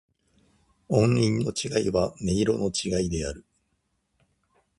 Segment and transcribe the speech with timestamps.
[0.89, 3.45] 音韻の違いは、音色の違いである。